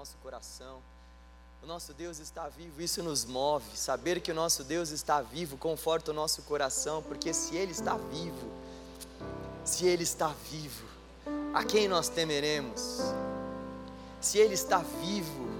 [0.00, 0.78] nosso coração.
[1.62, 3.76] O nosso Deus está vivo, isso nos move.
[3.76, 7.98] Saber que o nosso Deus está vivo conforta o nosso coração, porque se Ele está
[7.98, 8.50] vivo,
[9.62, 10.86] se Ele está vivo,
[11.52, 13.00] a quem nós temeremos?
[14.22, 15.50] Se Ele está vivo,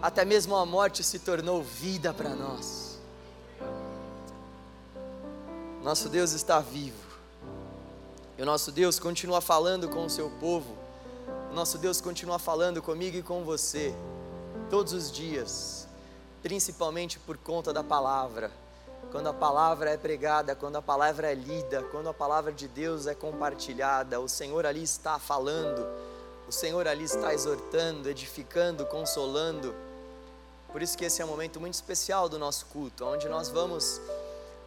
[0.00, 2.98] até mesmo a morte se tornou vida para nós.
[5.82, 7.04] Nosso Deus está vivo,
[8.38, 10.85] e o nosso Deus continua falando com o seu povo,
[11.54, 13.94] nosso Deus continua falando comigo e com você
[14.68, 15.86] todos os dias,
[16.42, 18.50] principalmente por conta da palavra.
[19.12, 23.06] Quando a palavra é pregada, quando a palavra é lida, quando a palavra de Deus
[23.06, 25.86] é compartilhada, o Senhor ali está falando,
[26.48, 29.74] o Senhor ali está exortando, edificando, consolando.
[30.72, 34.00] Por isso que esse é um momento muito especial do nosso culto, onde nós vamos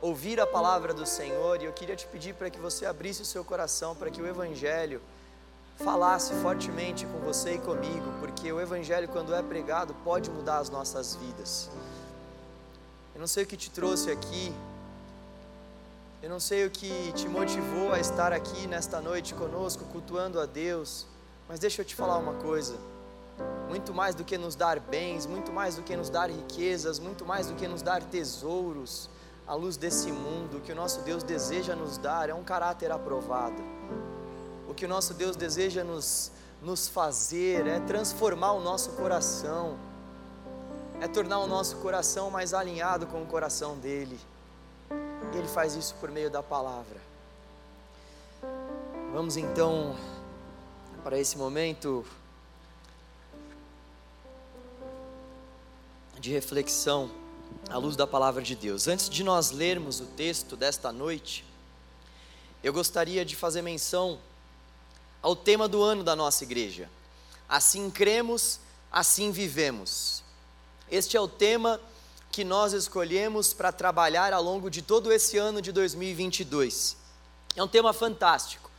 [0.01, 3.25] ouvir a palavra do Senhor, e eu queria te pedir para que você abrisse o
[3.25, 5.01] seu coração para que o evangelho
[5.83, 10.69] falasse fortemente com você e comigo, porque o Evangelho, quando é pregado, pode mudar as
[10.69, 11.69] nossas vidas.
[13.15, 14.53] Eu não sei o que te trouxe aqui,
[16.21, 20.45] eu não sei o que te motivou a estar aqui nesta noite conosco, cultuando a
[20.45, 21.05] Deus,
[21.47, 22.75] mas deixa eu te falar uma coisa.
[23.69, 27.25] Muito mais do que nos dar bens, muito mais do que nos dar riquezas, muito
[27.25, 29.09] mais do que nos dar tesouros,
[29.47, 33.78] à luz desse mundo, que o nosso Deus deseja nos dar é um caráter aprovado
[34.69, 36.31] o que o nosso Deus deseja nos,
[36.61, 39.75] nos fazer é transformar o nosso coração,
[41.01, 44.19] é tornar o nosso coração mais alinhado com o coração dele.
[45.33, 47.01] E ele faz isso por meio da palavra.
[49.11, 49.95] Vamos então
[51.03, 52.05] para esse momento
[56.19, 57.09] de reflexão
[57.71, 58.87] à luz da palavra de Deus.
[58.87, 61.43] Antes de nós lermos o texto desta noite,
[62.63, 64.19] eu gostaria de fazer menção
[65.21, 66.89] ao tema do ano da nossa igreja.
[67.47, 68.59] Assim cremos,
[68.91, 70.23] assim vivemos.
[70.89, 71.79] Este é o tema
[72.31, 76.95] que nós escolhemos para trabalhar ao longo de todo esse ano de 2022.
[77.55, 78.69] É um tema fantástico,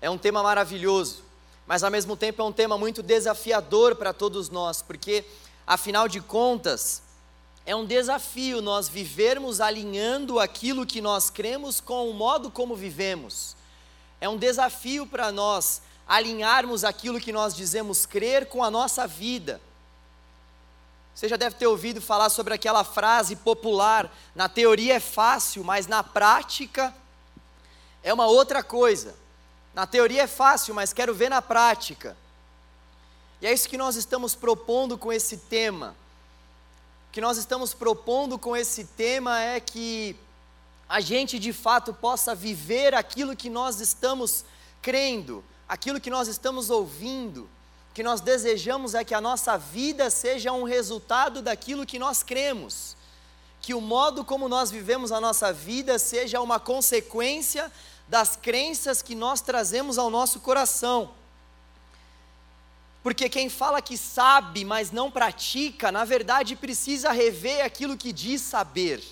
[0.00, 1.24] é um tema maravilhoso,
[1.66, 5.24] mas ao mesmo tempo é um tema muito desafiador para todos nós, porque
[5.66, 7.02] afinal de contas,
[7.64, 13.54] é um desafio nós vivermos alinhando aquilo que nós cremos com o modo como vivemos.
[14.20, 19.60] É um desafio para nós alinharmos aquilo que nós dizemos crer com a nossa vida.
[21.14, 25.86] Você já deve ter ouvido falar sobre aquela frase popular: na teoria é fácil, mas
[25.86, 26.92] na prática
[28.02, 29.14] é uma outra coisa.
[29.72, 32.16] Na teoria é fácil, mas quero ver na prática.
[33.40, 35.94] E é isso que nós estamos propondo com esse tema.
[37.08, 40.16] O que nós estamos propondo com esse tema é que
[40.88, 44.44] a gente de fato possa viver aquilo que nós estamos
[44.82, 47.48] crendo, aquilo que nós estamos ouvindo,
[47.92, 52.96] que nós desejamos é que a nossa vida seja um resultado daquilo que nós cremos,
[53.60, 57.70] que o modo como nós vivemos a nossa vida seja uma consequência
[58.08, 61.10] das crenças que nós trazemos ao nosso coração.
[63.02, 68.42] Porque quem fala que sabe, mas não pratica, na verdade precisa rever aquilo que diz
[68.42, 69.02] saber.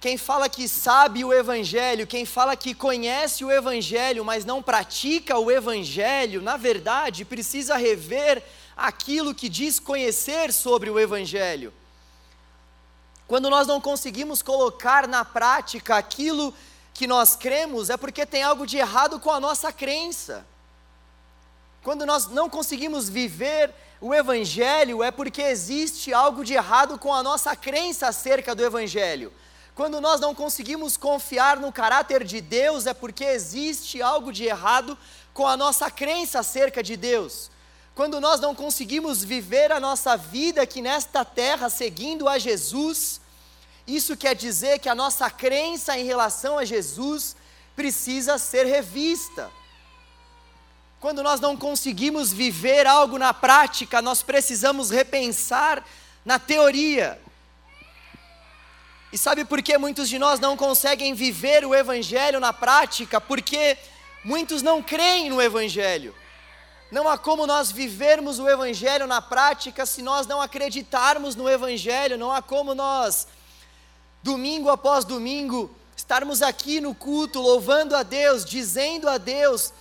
[0.00, 5.36] Quem fala que sabe o Evangelho, quem fala que conhece o Evangelho, mas não pratica
[5.36, 8.42] o Evangelho, na verdade precisa rever
[8.76, 11.72] aquilo que diz conhecer sobre o Evangelho.
[13.26, 16.54] Quando nós não conseguimos colocar na prática aquilo
[16.94, 20.46] que nós cremos, é porque tem algo de errado com a nossa crença.
[21.82, 27.22] Quando nós não conseguimos viver o Evangelho, é porque existe algo de errado com a
[27.22, 29.32] nossa crença acerca do Evangelho.
[29.78, 34.98] Quando nós não conseguimos confiar no caráter de Deus, é porque existe algo de errado
[35.32, 37.48] com a nossa crença acerca de Deus.
[37.94, 43.20] Quando nós não conseguimos viver a nossa vida aqui nesta terra seguindo a Jesus,
[43.86, 47.36] isso quer dizer que a nossa crença em relação a Jesus
[47.76, 49.48] precisa ser revista.
[50.98, 55.86] Quando nós não conseguimos viver algo na prática, nós precisamos repensar
[56.24, 57.27] na teoria.
[59.12, 63.20] E sabe por que muitos de nós não conseguem viver o Evangelho na prática?
[63.20, 63.78] Porque
[64.22, 66.14] muitos não creem no Evangelho.
[66.90, 72.16] Não há como nós vivermos o Evangelho na prática se nós não acreditarmos no Evangelho,
[72.16, 73.26] não há como nós,
[74.22, 79.72] domingo após domingo, estarmos aqui no culto, louvando a Deus, dizendo a Deus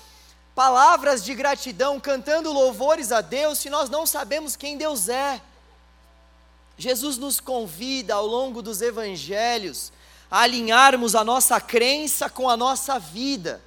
[0.54, 5.40] palavras de gratidão, cantando louvores a Deus, se nós não sabemos quem Deus é.
[6.78, 9.92] Jesus nos convida ao longo dos evangelhos
[10.30, 13.62] a alinharmos a nossa crença com a nossa vida.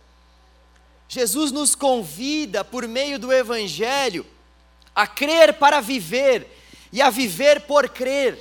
[1.09, 4.25] Jesus nos convida, por meio do Evangelho,
[4.95, 6.47] a crer para viver
[6.93, 8.39] e a viver por crer.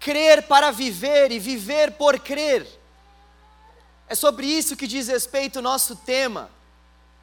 [0.00, 2.66] Crer para viver e viver por crer.
[4.08, 6.50] É sobre isso que diz respeito o nosso tema.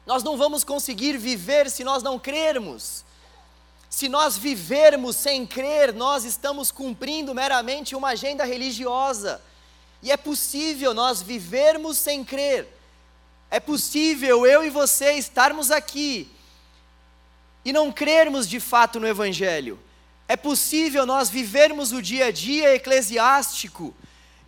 [0.04, 3.04] Nós não vamos conseguir viver se nós não crermos.
[3.96, 9.40] Se nós vivermos sem crer, nós estamos cumprindo meramente uma agenda religiosa.
[10.02, 12.68] E é possível nós vivermos sem crer.
[13.50, 16.30] É possível eu e você estarmos aqui
[17.64, 19.80] e não crermos de fato no Evangelho.
[20.28, 23.94] É possível nós vivermos o dia a dia eclesiástico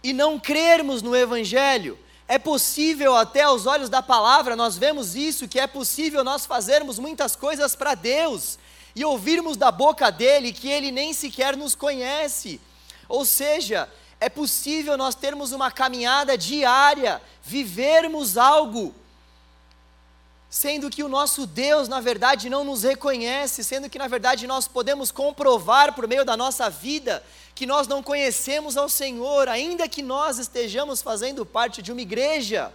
[0.03, 1.99] e não crermos no Evangelho.
[2.29, 6.99] É possível, até aos olhos da palavra, nós vemos isso, que é possível nós fazermos
[6.99, 8.59] muitas coisas para Deus
[8.99, 12.61] e ouvirmos da boca dele que ele nem sequer nos conhece.
[13.09, 13.89] Ou seja,
[14.21, 18.93] é possível nós termos uma caminhada diária, vivermos algo,
[20.50, 24.67] sendo que o nosso Deus, na verdade, não nos reconhece, sendo que, na verdade, nós
[24.67, 27.23] podemos comprovar por meio da nossa vida
[27.55, 32.73] que nós não conhecemos ao Senhor, ainda que nós estejamos fazendo parte de uma igreja.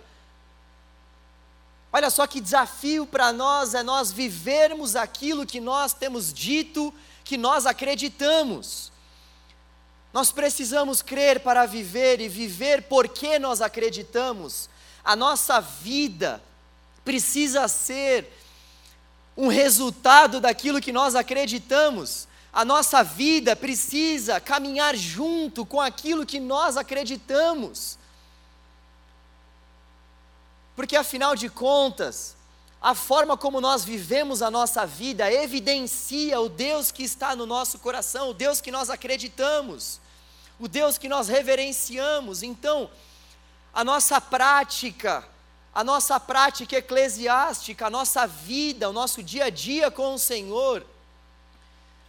[1.96, 6.92] Olha só que desafio para nós é nós vivermos aquilo que nós temos dito,
[7.24, 8.92] que nós acreditamos.
[10.12, 14.68] Nós precisamos crer para viver e viver porque nós acreditamos.
[15.04, 16.42] A nossa vida
[17.06, 18.28] precisa ser
[19.38, 22.28] um resultado daquilo que nós acreditamos.
[22.52, 28.00] A nossa vida precisa caminhar junto com aquilo que nós acreditamos.
[30.76, 32.36] Porque afinal de contas,
[32.82, 37.80] a forma como nós vivemos a nossa vida evidencia o Deus que está no nosso
[37.80, 40.02] coração, o Deus que nós acreditamos
[40.60, 42.44] o Deus que nós reverenciamos.
[42.44, 42.90] Então,
[43.74, 45.28] a nossa prática,
[45.74, 50.86] a nossa prática eclesiástica, a nossa vida, o nosso dia a dia com o Senhor,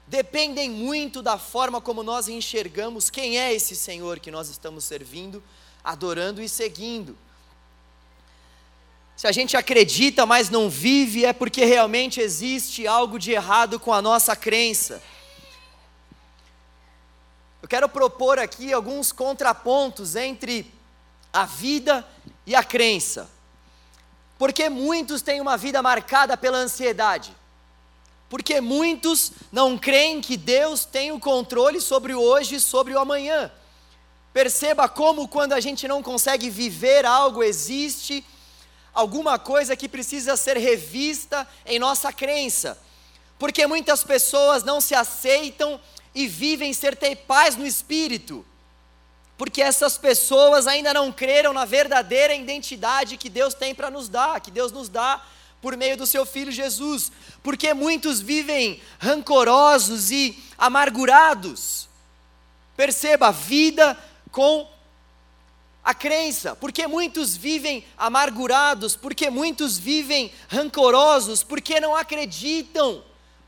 [0.06, 5.42] dependem muito da forma como nós enxergamos quem é esse Senhor que nós estamos servindo,
[5.82, 7.18] adorando e seguindo.
[9.16, 13.92] Se a gente acredita, mas não vive, é porque realmente existe algo de errado com
[13.92, 15.00] a nossa crença.
[17.62, 20.70] Eu quero propor aqui alguns contrapontos entre
[21.32, 22.06] a vida
[22.46, 23.30] e a crença.
[24.36, 27.34] Porque muitos têm uma vida marcada pela ansiedade.
[28.28, 32.98] Porque muitos não creem que Deus tem o controle sobre o hoje e sobre o
[32.98, 33.50] amanhã.
[34.32, 38.24] Perceba como, quando a gente não consegue viver algo, existe
[38.94, 42.78] alguma coisa que precisa ser revista em nossa crença.
[43.38, 45.80] Porque muitas pessoas não se aceitam
[46.14, 48.46] e vivem ser ter paz no espírito,
[49.36, 54.40] porque essas pessoas ainda não creram na verdadeira identidade que Deus tem para nos dar,
[54.40, 55.20] que Deus nos dá
[55.60, 57.10] por meio do seu filho Jesus,
[57.42, 61.88] porque muitos vivem rancorosos e amargurados.
[62.76, 63.98] Perceba, a vida
[64.30, 64.68] com
[65.84, 73.02] a crença, porque muitos vivem amargurados, porque muitos vivem rancorosos, porque não acreditam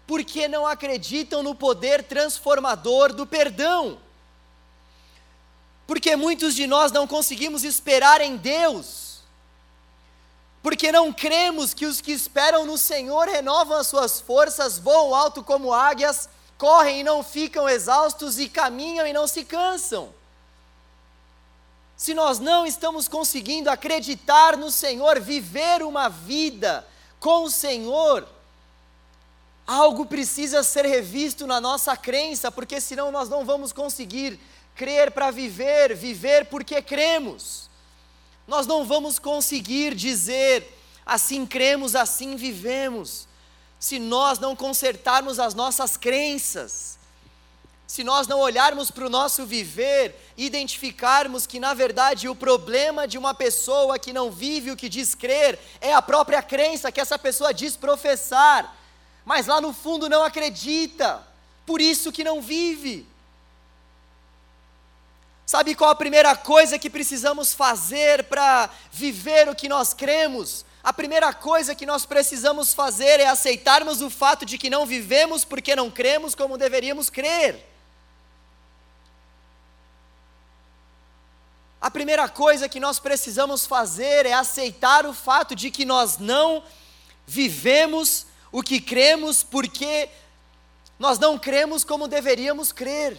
[0.06, 3.98] porque não acreditam no poder transformador do perdão.
[5.86, 9.20] Porque muitos de nós não conseguimos esperar em Deus.
[10.62, 15.42] Porque não cremos que os que esperam no Senhor renovam as suas forças, voam alto
[15.42, 20.12] como águias, correm e não ficam exaustos e caminham e não se cansam.
[21.96, 26.86] Se nós não estamos conseguindo acreditar no Senhor, viver uma vida
[27.18, 28.28] com o Senhor,
[29.66, 34.38] Algo precisa ser revisto na nossa crença, porque senão nós não vamos conseguir
[34.76, 37.68] crer para viver, viver porque cremos.
[38.46, 40.72] Nós não vamos conseguir dizer
[41.04, 43.26] assim cremos, assim vivemos,
[43.78, 46.95] se nós não consertarmos as nossas crenças.
[47.86, 53.16] Se nós não olharmos para o nosso viver identificarmos que, na verdade, o problema de
[53.16, 57.18] uma pessoa que não vive o que diz crer é a própria crença que essa
[57.18, 58.74] pessoa diz professar
[59.26, 61.20] mas lá no fundo não acredita,
[61.66, 63.04] por isso que não vive.
[65.44, 70.64] Sabe qual a primeira coisa que precisamos fazer para viver o que nós cremos?
[70.82, 75.44] A primeira coisa que nós precisamos fazer é aceitarmos o fato de que não vivemos
[75.44, 77.75] porque não cremos como deveríamos crer.
[81.86, 86.64] A primeira coisa que nós precisamos fazer é aceitar o fato de que nós não
[87.24, 90.10] vivemos o que cremos porque
[90.98, 93.16] nós não cremos como deveríamos crer.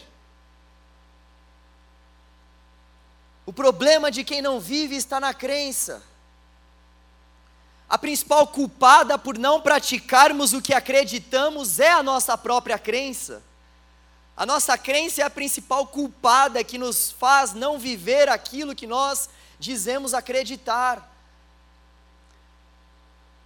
[3.45, 6.03] O problema de quem não vive está na crença.
[7.87, 13.41] a principal culpada por não praticarmos o que acreditamos é a nossa própria crença.
[14.37, 19.27] A nossa crença é a principal culpada que nos faz não viver aquilo que nós
[19.57, 21.11] dizemos acreditar.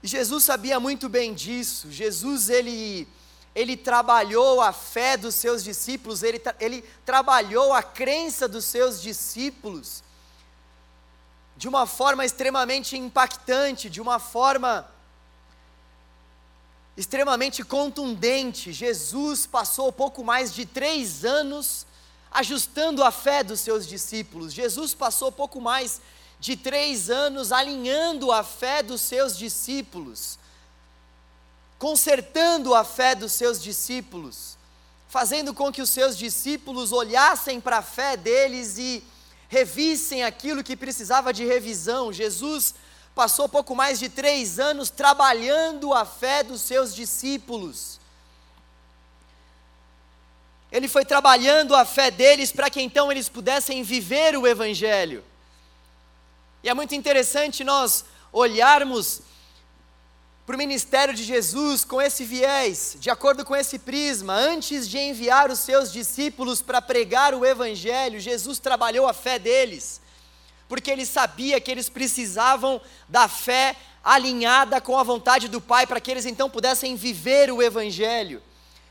[0.04, 1.90] E Jesus sabia muito bem disso.
[1.90, 3.08] Jesus, ele,
[3.56, 10.04] ele trabalhou a fé dos seus discípulos, ele, ele trabalhou a crença dos seus discípulos
[11.56, 14.92] de uma forma extremamente impactante, de uma forma
[16.96, 18.72] extremamente contundente.
[18.72, 21.86] Jesus passou pouco mais de três anos
[22.32, 24.54] ajustando a fé dos seus discípulos.
[24.54, 26.02] Jesus passou pouco mais
[26.40, 30.40] de três anos alinhando a fé dos seus discípulos,
[31.78, 34.58] consertando a fé dos seus discípulos,
[35.08, 39.04] fazendo com que os seus discípulos olhassem para a fé deles e
[39.50, 42.14] revissem aquilo que precisava de revisão.
[42.14, 42.74] Jesus
[43.22, 48.00] passou pouco mais de três anos trabalhando a fé dos seus discípulos.
[50.72, 55.24] Ele foi trabalhando a fé deles para que então eles pudessem viver o Evangelho.
[56.64, 59.22] E é muito interessante nós olharmos
[60.44, 64.34] para o ministério de Jesus com esse viés, de acordo com esse prisma.
[64.34, 70.02] Antes de enviar os seus discípulos para pregar o Evangelho, Jesus trabalhou a fé deles,
[70.72, 76.00] porque ele sabia que eles precisavam da fé alinhada com a vontade do Pai, para
[76.00, 78.42] que eles então pudessem viver o Evangelho.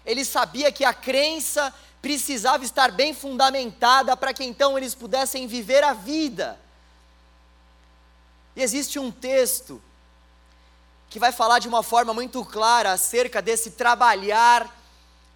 [0.04, 1.72] Ele sabia que a crença
[2.02, 6.60] precisava estar bem fundamentada para que então eles pudessem viver a vida.
[8.54, 9.80] E existe um texto
[11.08, 14.70] que vai falar de uma forma muito clara acerca desse trabalhar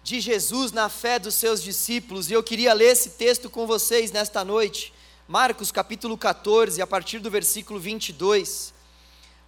[0.03, 4.11] de Jesus na fé dos seus discípulos, e eu queria ler esse texto com vocês
[4.11, 4.93] nesta noite.
[5.27, 8.73] Marcos capítulo 14, a partir do versículo 22.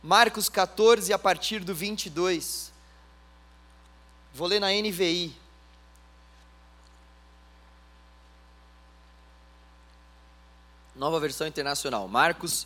[0.01, 2.73] Marcos 14, a partir do 22.
[4.33, 5.35] Vou ler na NVI.
[10.95, 12.07] Nova versão internacional.
[12.07, 12.65] Marcos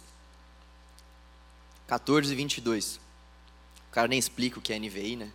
[1.88, 2.96] 14, 22.
[2.96, 5.32] O cara nem explica o que é NVI, né?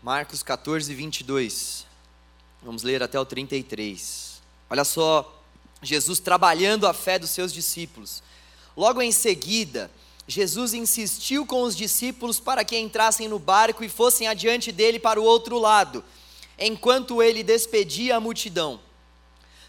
[0.00, 1.84] Marcos 14, 22.
[2.62, 4.35] Vamos ler até o 33.
[4.68, 5.42] Olha só,
[5.82, 8.22] Jesus trabalhando a fé dos seus discípulos.
[8.76, 9.90] Logo em seguida,
[10.26, 15.20] Jesus insistiu com os discípulos para que entrassem no barco e fossem adiante dele para
[15.20, 16.04] o outro lado,
[16.58, 18.80] enquanto ele despedia a multidão.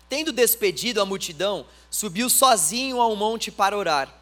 [0.09, 4.13] Tendo despedido a multidão, subiu sozinho a um monte para orar.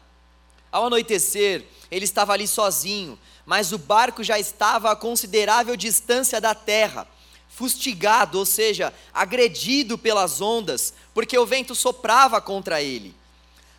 [0.70, 6.54] Ao anoitecer, ele estava ali sozinho, mas o barco já estava a considerável distância da
[6.54, 7.06] terra,
[7.56, 13.14] fustigado, ou seja, agredido pelas ondas, porque o vento soprava contra ele.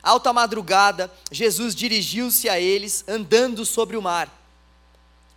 [0.01, 4.34] Alta madrugada, Jesus dirigiu-se a eles, andando sobre o mar.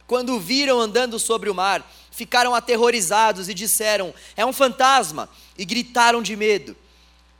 [0.06, 5.28] Quando o viram andando sobre o mar, ficaram aterrorizados e disseram: É um fantasma!
[5.58, 6.74] e gritaram de medo.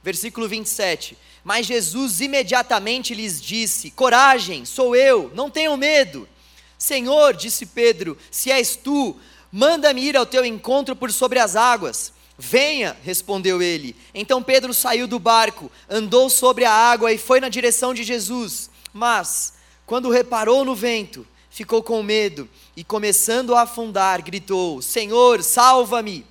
[0.03, 1.17] Versículo 27.
[1.43, 6.29] Mas Jesus imediatamente lhes disse: Coragem, sou eu, não tenham medo.
[6.77, 9.19] Senhor, disse Pedro, se és tu,
[9.53, 12.13] manda-me ir ao teu encontro por sobre as águas.
[12.39, 13.95] Venha, respondeu ele.
[14.15, 18.71] Então Pedro saiu do barco, andou sobre a água e foi na direção de Jesus.
[18.93, 19.55] Mas,
[19.85, 26.25] quando reparou no vento, ficou com medo e, começando a afundar, gritou: Senhor, salva-me.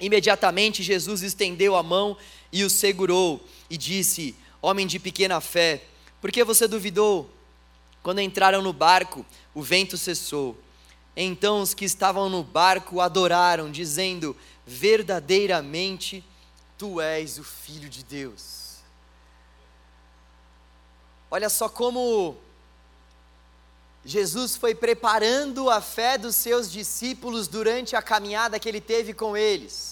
[0.00, 2.16] Imediatamente Jesus estendeu a mão
[2.52, 5.82] e o segurou e disse: Homem de pequena fé,
[6.20, 7.28] por que você duvidou?
[8.02, 10.56] Quando entraram no barco, o vento cessou.
[11.16, 16.24] Então os que estavam no barco adoraram, dizendo: Verdadeiramente
[16.78, 18.78] tu és o Filho de Deus.
[21.30, 22.36] Olha só como
[24.04, 29.36] Jesus foi preparando a fé dos seus discípulos durante a caminhada que ele teve com
[29.36, 29.91] eles.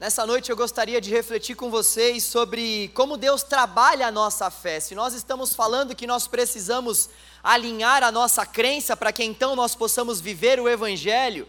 [0.00, 4.80] Nessa noite eu gostaria de refletir com vocês sobre como Deus trabalha a nossa fé.
[4.80, 7.08] Se nós estamos falando que nós precisamos
[7.44, 11.48] alinhar a nossa crença para que então nós possamos viver o Evangelho,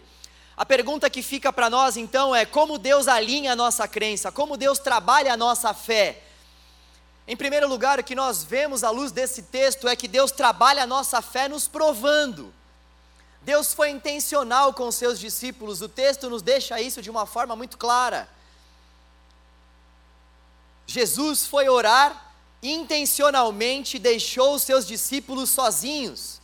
[0.55, 4.55] a pergunta que fica para nós então é como Deus alinha a nossa crença, como
[4.55, 6.21] Deus trabalha a nossa fé.
[7.27, 10.83] Em primeiro lugar, o que nós vemos à luz desse texto é que Deus trabalha
[10.83, 12.53] a nossa fé nos provando.
[13.41, 17.75] Deus foi intencional com seus discípulos, o texto nos deixa isso de uma forma muito
[17.75, 18.34] clara.
[20.95, 22.09] Jesus foi orar
[22.63, 26.39] intencionalmente deixou os seus discípulos sozinhos.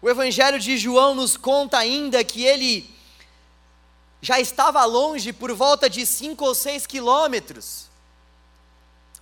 [0.00, 2.74] O Evangelho de João nos conta ainda que ele
[4.22, 7.90] já estava longe por volta de cinco ou seis quilômetros.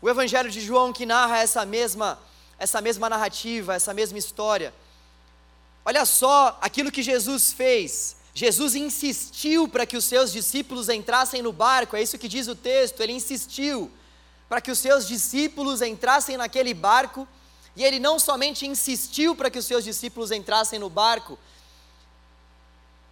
[0.00, 2.20] O Evangelho de João que narra essa mesma,
[2.56, 4.72] essa mesma narrativa, essa mesma história.
[5.84, 8.17] Olha só aquilo que Jesus fez.
[8.38, 12.54] Jesus insistiu para que os seus discípulos entrassem no barco, é isso que diz o
[12.54, 13.90] texto, ele insistiu
[14.48, 17.26] para que os seus discípulos entrassem naquele barco,
[17.74, 21.36] e ele não somente insistiu para que os seus discípulos entrassem no barco,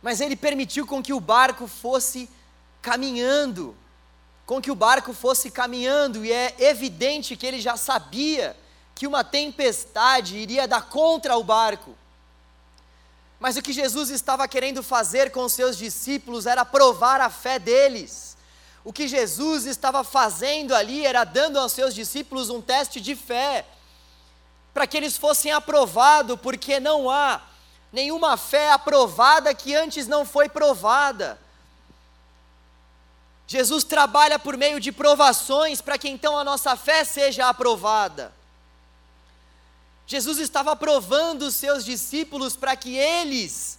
[0.00, 2.30] mas ele permitiu com que o barco fosse
[2.80, 3.76] caminhando,
[4.46, 8.56] com que o barco fosse caminhando, e é evidente que ele já sabia
[8.94, 11.96] que uma tempestade iria dar contra o barco.
[13.38, 17.58] Mas o que Jesus estava querendo fazer com os seus discípulos era provar a fé
[17.58, 18.36] deles.
[18.84, 23.66] O que Jesus estava fazendo ali era dando aos seus discípulos um teste de fé,
[24.72, 27.42] para que eles fossem aprovados, porque não há
[27.92, 31.38] nenhuma fé aprovada que antes não foi provada.
[33.46, 38.35] Jesus trabalha por meio de provações para que então a nossa fé seja aprovada.
[40.06, 43.78] Jesus estava provando os seus discípulos para que eles,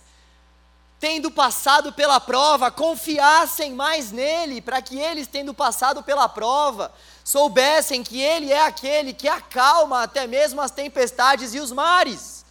[0.99, 6.93] tendo passado pela prova, confiassem mais nele, para que eles, tendo passado pela prova,
[7.23, 12.45] soubessem que ele é aquele que acalma até mesmo as tempestades e os mares.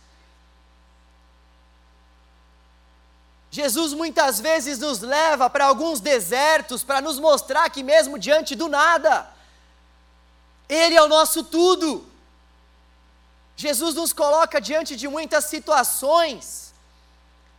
[3.51, 8.69] Jesus muitas vezes nos leva para alguns desertos para nos mostrar que, mesmo diante do
[8.69, 9.31] nada,
[10.69, 12.07] Ele é o nosso tudo.
[13.57, 16.75] Jesus nos coloca diante de muitas situações,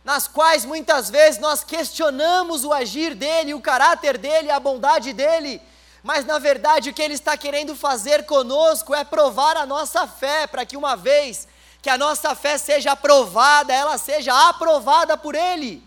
[0.04, 5.60] nas quais muitas vezes nós questionamos o agir dele, o caráter dele, a bondade dele,
[6.02, 10.46] mas na verdade o que ele está querendo fazer conosco é provar a nossa fé,
[10.46, 11.48] para que uma vez
[11.82, 15.82] que a nossa fé seja aprovada, ela seja aprovada por ele.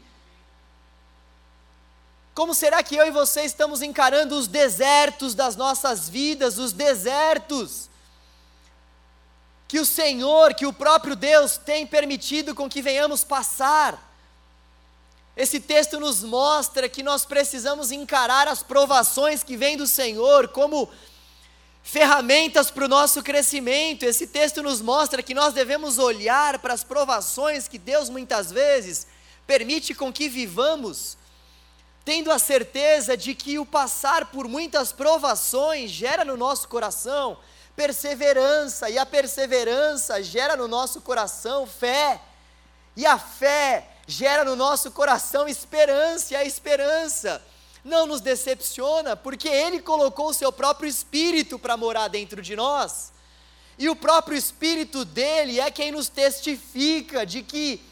[2.34, 7.91] Como será que eu e você estamos encarando os desertos das nossas vidas, os desertos
[9.72, 14.14] que o Senhor, que o próprio Deus tem permitido com que venhamos passar?
[15.34, 20.90] Esse texto nos mostra que nós precisamos encarar as provações que vêm do Senhor como
[21.84, 24.04] ferramentas para o nosso crescimento.
[24.04, 29.08] Esse texto nos mostra que nós devemos olhar para as provações que Deus muitas vezes
[29.48, 31.16] permite com que vivamos
[32.04, 37.38] tendo a certeza de que o passar por muitas provações gera no nosso coração
[37.76, 42.22] perseverança, e a perseverança gera no nosso coração fé,
[42.96, 47.42] e a fé gera no nosso coração esperança, e a esperança
[47.84, 53.12] não nos decepciona, porque Ele colocou o seu próprio Espírito para morar dentro de nós,
[53.78, 57.84] e o próprio Espírito dele é quem nos testifica de que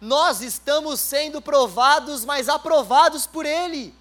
[0.00, 3.94] nós estamos sendo provados, mas aprovados por Ele.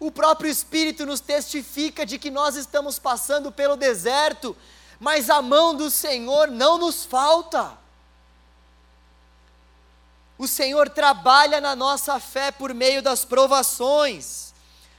[0.00, 4.56] O próprio Espírito nos testifica de que nós estamos passando pelo deserto,
[5.00, 7.76] mas a mão do Senhor não nos falta.
[10.38, 14.48] O Senhor trabalha na nossa fé por meio das provações.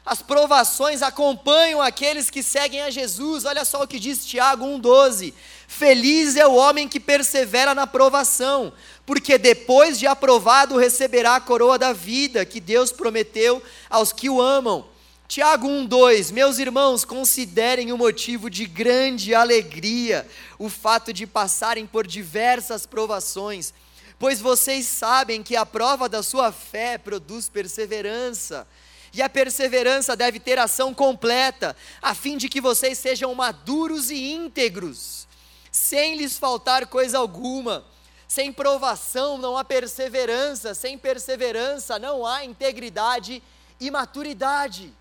[0.05, 3.45] As provações acompanham aqueles que seguem a Jesus.
[3.45, 5.33] Olha só o que diz Tiago 1,12:
[5.67, 8.73] Feliz é o homem que persevera na provação,
[9.05, 14.41] porque depois de aprovado receberá a coroa da vida que Deus prometeu aos que o
[14.41, 14.88] amam.
[15.29, 21.85] Tiago 1:2 Meus irmãos, considerem o um motivo de grande alegria o fato de passarem
[21.85, 23.71] por diversas provações,
[24.17, 28.67] pois vocês sabem que a prova da sua fé produz perseverança.
[29.13, 34.31] E a perseverança deve ter ação completa, a fim de que vocês sejam maduros e
[34.33, 35.27] íntegros,
[35.71, 37.85] sem lhes faltar coisa alguma.
[38.27, 43.43] Sem provação não há perseverança, sem perseverança não há integridade
[43.79, 44.97] e maturidade.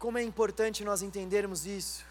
[0.00, 2.06] Como é importante nós entendermos isso.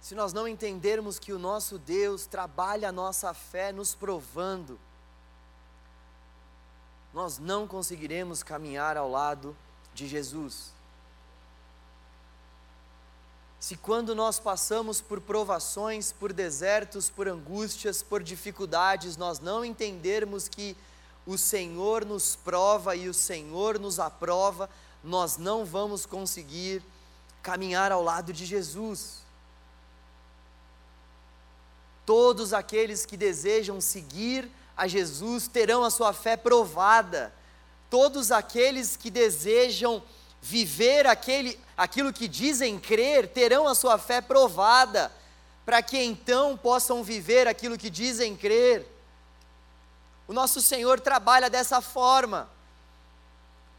[0.00, 4.80] Se nós não entendermos que o nosso Deus trabalha a nossa fé nos provando,
[7.12, 9.54] nós não conseguiremos caminhar ao lado
[9.92, 10.72] de Jesus.
[13.60, 20.48] Se quando nós passamos por provações, por desertos, por angústias, por dificuldades, nós não entendermos
[20.48, 20.74] que
[21.28, 24.70] o Senhor nos prova e o Senhor nos aprova,
[25.04, 26.82] nós não vamos conseguir
[27.42, 29.18] caminhar ao lado de Jesus.
[32.06, 37.30] Todos aqueles que desejam seguir a Jesus terão a sua fé provada.
[37.90, 40.02] Todos aqueles que desejam
[40.40, 45.12] viver aquele, aquilo que dizem crer, terão a sua fé provada,
[45.66, 48.97] para que então possam viver aquilo que dizem crer.
[50.28, 52.48] O nosso Senhor trabalha dessa forma.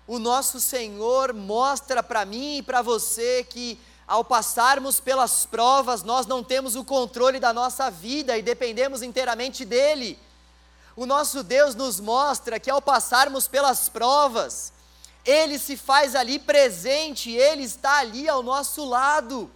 [0.07, 6.25] o nosso Senhor mostra para mim e para você que ao passarmos pelas provas, nós
[6.25, 10.17] não temos o controle da nossa vida e dependemos inteiramente dele.
[10.95, 14.73] O nosso Deus nos mostra que ao passarmos pelas provas,
[15.23, 19.51] ele se faz ali presente, ele está ali ao nosso lado.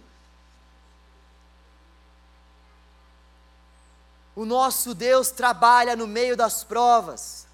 [4.36, 7.46] O nosso Deus trabalha no meio das provas.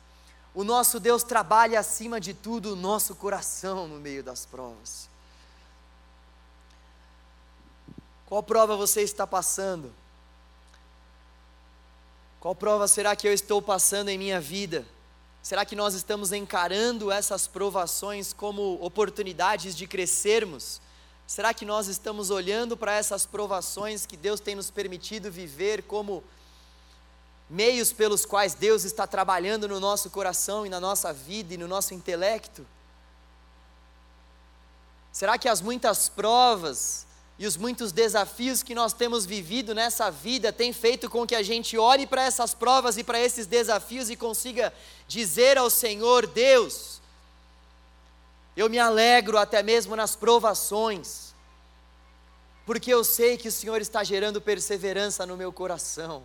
[0.55, 5.09] O nosso Deus trabalha acima de tudo o nosso coração no meio das provas.
[8.27, 9.93] Qual prova você está passando?
[12.41, 14.87] Qual prova será que eu estou passando em minha vida?
[15.43, 20.81] Será que nós estamos encarando essas provações como oportunidades de crescermos?
[21.27, 26.25] Será que nós estamos olhando para essas provações que Deus tem nos permitido viver como
[27.51, 31.67] meios pelos quais Deus está trabalhando no nosso coração e na nossa vida e no
[31.67, 32.65] nosso intelecto?
[35.13, 37.05] Será que as muitas provas
[37.37, 41.43] e os muitos desafios que nós temos vivido nessa vida têm feito com que a
[41.43, 44.73] gente olhe para essas provas e para esses desafios e consiga
[45.09, 47.01] dizer ao Senhor: Deus,
[48.57, 51.35] eu me alegro até mesmo nas provações,
[52.65, 56.23] porque eu sei que o Senhor está gerando perseverança no meu coração.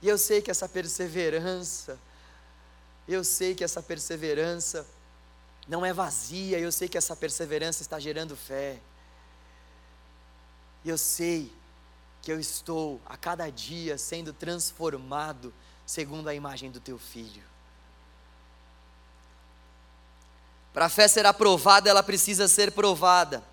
[0.00, 1.98] E eu sei que essa perseverança,
[3.08, 4.86] eu sei que essa perseverança
[5.66, 8.78] não é vazia, eu sei que essa perseverança está gerando fé.
[10.84, 11.50] E eu sei
[12.20, 15.52] que eu estou a cada dia sendo transformado
[15.86, 17.42] segundo a imagem do teu filho.
[20.72, 23.44] Para a fé ser aprovada, ela precisa ser provada.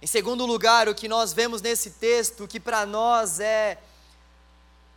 [0.00, 3.78] Em segundo lugar, o que nós vemos nesse texto, que para nós é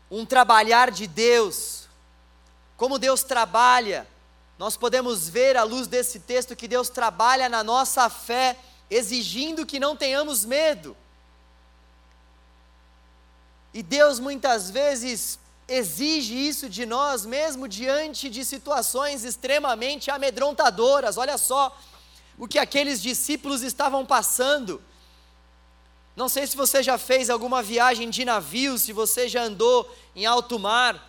[0.10, 1.88] um trabalhar de Deus,
[2.76, 4.08] como Deus trabalha,
[4.58, 8.58] nós podemos ver à luz desse texto que Deus trabalha na nossa fé,
[8.90, 10.96] exigindo que não tenhamos medo.
[13.74, 21.18] E Deus muitas vezes exige isso de nós, mesmo diante de situações extremamente amedrontadoras.
[21.18, 21.78] Olha só
[22.38, 24.82] o que aqueles discípulos estavam passando.
[26.18, 30.26] Não sei se você já fez alguma viagem de navio, se você já andou em
[30.26, 31.08] alto mar.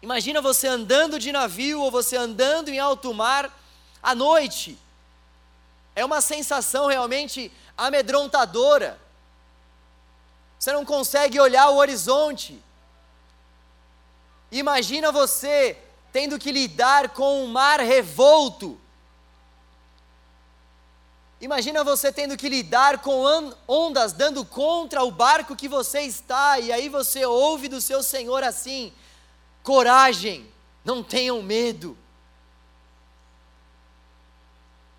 [0.00, 3.54] Imagina você andando de navio ou você andando em alto mar
[4.02, 4.78] à noite.
[5.94, 8.98] É uma sensação realmente amedrontadora.
[10.58, 12.58] Você não consegue olhar o horizonte.
[14.50, 15.76] Imagina você
[16.10, 18.80] tendo que lidar com um mar revolto.
[21.40, 26.70] Imagina você tendo que lidar com ondas dando contra o barco que você está, e
[26.70, 28.92] aí você ouve do seu Senhor assim:
[29.62, 30.46] coragem,
[30.84, 31.96] não tenham medo.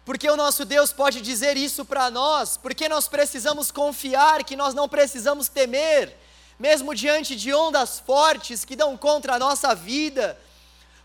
[0.04, 4.74] Porque o nosso Deus pode dizer isso para nós, porque nós precisamos confiar que nós
[4.74, 6.18] não precisamos temer,
[6.58, 10.40] mesmo diante de ondas fortes que dão contra a nossa vida,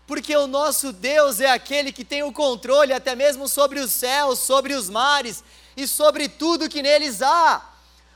[0.07, 4.39] porque o nosso Deus é aquele que tem o controle até mesmo sobre os céus,
[4.39, 5.43] sobre os mares
[5.75, 7.61] e sobre tudo que neles há.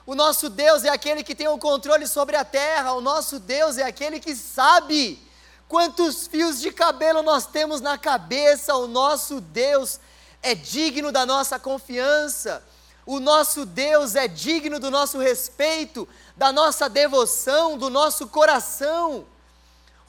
[0.06, 3.77] O nosso Deus é aquele que tem o controle sobre a terra, o nosso Deus
[3.77, 5.21] é aquele que sabe
[5.67, 9.99] quantos fios de cabelo nós temos na cabeça, o nosso Deus
[10.41, 12.63] é digno da nossa confiança,
[13.06, 19.25] o nosso Deus é digno do nosso respeito, da nossa devoção, do nosso coração.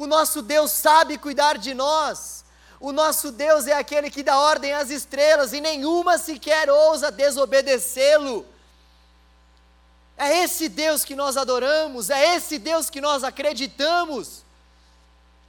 [0.02, 2.44] O nosso Deus sabe cuidar de nós.
[2.80, 8.44] O nosso Deus é aquele que dá ordem às estrelas e nenhuma sequer ousa desobedecê-lo.
[10.16, 14.42] É esse Deus que nós adoramos, é esse Deus que nós acreditamos.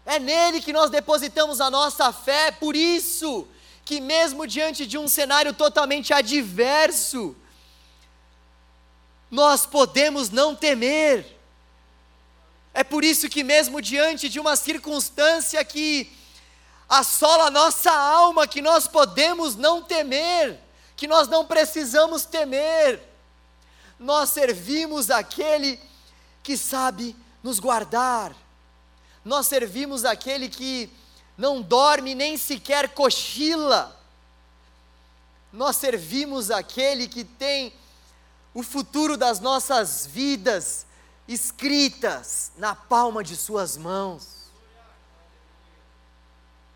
[0.06, 3.48] É nele que nós depositamos a nossa fé, por isso
[3.84, 7.36] que mesmo diante de um cenário totalmente adverso,
[9.32, 11.33] nós podemos não temer.
[12.74, 16.12] É por isso que, mesmo diante de uma circunstância que
[16.90, 20.60] assola a nossa alma, que nós podemos não temer,
[20.96, 23.00] que nós não precisamos temer,
[24.00, 25.80] nós servimos aquele
[26.42, 28.36] que sabe nos guardar,
[29.24, 30.90] nós servimos aquele que
[31.38, 33.96] não dorme nem sequer cochila,
[35.52, 37.72] nós servimos aquele que tem
[38.54, 40.86] o futuro das nossas vidas
[41.28, 44.44] escritas na palma de Suas mãos.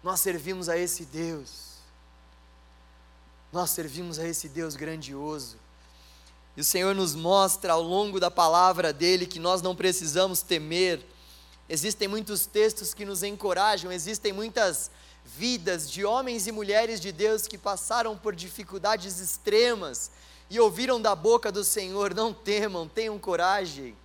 [0.03, 1.77] Nós servimos a esse Deus.
[3.51, 5.57] Nós servimos a esse Deus grandioso.
[6.55, 11.05] E o Senhor nos mostra ao longo da palavra dele que nós não precisamos temer.
[11.69, 14.89] Existem muitos textos que nos encorajam, existem muitas
[15.25, 20.09] vidas de homens e mulheres de Deus que passaram por dificuldades extremas
[20.49, 23.95] e ouviram da boca do Senhor: não temam, tenham coragem.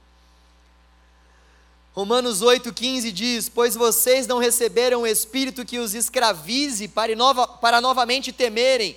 [1.94, 7.14] Romanos 8,15 diz: Pois vocês não receberam o espírito que os escravize para,
[7.60, 8.96] para novamente temerem,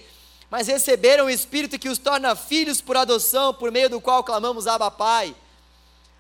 [0.50, 4.66] mas receberam o espírito que os torna filhos por adoção, por meio do qual clamamos
[4.66, 5.36] Abba Pai.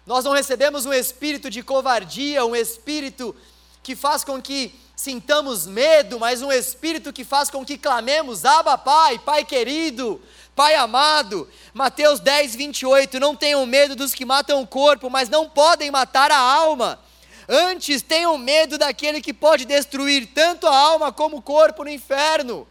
[0.05, 3.33] Nós não recebemos um espírito de covardia, um espírito
[3.81, 8.77] que faz com que sintamos medo, mas um espírito que faz com que clamemos: Abba,
[8.77, 10.21] Pai, Pai querido,
[10.55, 11.49] Pai amado.
[11.73, 13.19] Mateus 10, 28.
[13.19, 16.99] Não tenham medo dos que matam o corpo, mas não podem matar a alma.
[17.47, 22.67] Antes tenham medo daquele que pode destruir tanto a alma como o corpo no inferno.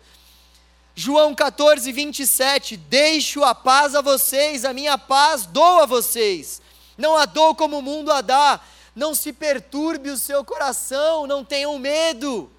[0.94, 2.76] João 14, 27.
[2.76, 6.62] Deixo a paz a vocês, a minha paz dou a vocês.
[6.96, 8.60] Não a dou como o mundo a dá.
[8.94, 12.50] Não se perturbe o seu coração, não tenham medo.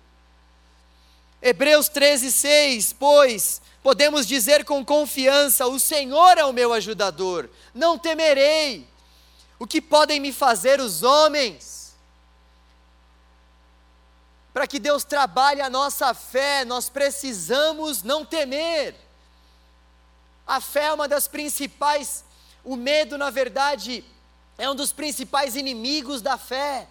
[1.41, 2.93] Hebreus 13, 6.
[2.93, 8.87] Pois podemos dizer com confiança: O Senhor é o meu ajudador, não temerei.
[9.57, 11.95] O que podem me fazer os homens?
[14.53, 18.95] Para que Deus trabalhe a nossa fé, nós precisamos não temer.
[20.47, 22.23] A fé é uma das principais,
[22.63, 24.03] o medo, na verdade,
[24.57, 26.87] é um dos principais inimigos da fé.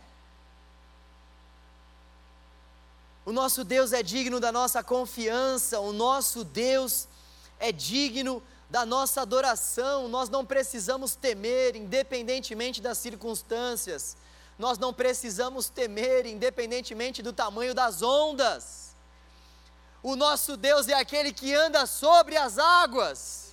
[3.24, 7.08] O nosso Deus é digno da nossa confiança, o nosso Deus
[7.58, 10.08] é digno da nossa adoração.
[10.08, 14.16] Nós não precisamos temer, independentemente das circunstâncias.
[14.58, 18.94] Nós não precisamos temer, independentemente do tamanho das ondas.
[20.02, 23.43] O nosso Deus é aquele que anda sobre as águas.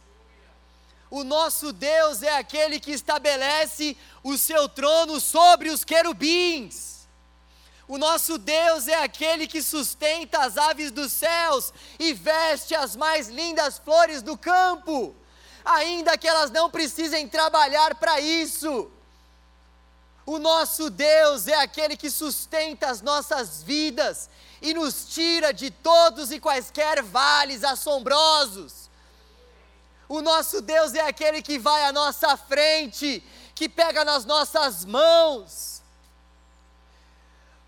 [1.11, 7.05] O nosso Deus é aquele que estabelece o seu trono sobre os querubins.
[7.85, 13.27] O nosso Deus é aquele que sustenta as aves dos céus e veste as mais
[13.27, 15.13] lindas flores do campo,
[15.65, 18.89] ainda que elas não precisem trabalhar para isso.
[20.25, 24.29] O nosso Deus é aquele que sustenta as nossas vidas
[24.61, 28.80] e nos tira de todos e quaisquer vales assombrosos.
[30.11, 33.23] O nosso Deus é aquele que vai à nossa frente,
[33.55, 35.81] que pega nas nossas mãos.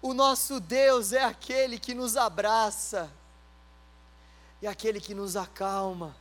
[0.02, 3.10] O nosso Deus é aquele que nos abraça,
[4.62, 6.14] e aquele que nos acalma,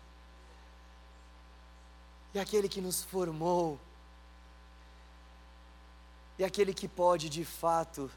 [2.32, 3.80] e aquele que nos formou,
[6.38, 8.08] e aquele que pode de fato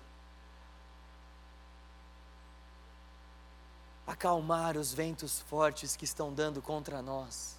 [4.06, 7.55] acalmar os ventos fortes que estão dando contra nós.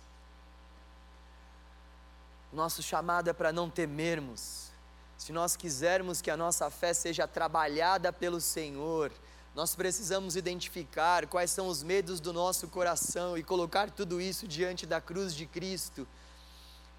[2.56, 4.70] Nosso chamado é para não temermos.
[5.18, 9.12] Se nós quisermos que a nossa fé seja trabalhada pelo Senhor,
[9.54, 14.86] nós precisamos identificar quais são os medos do nosso coração e colocar tudo isso diante
[14.86, 16.08] da cruz de Cristo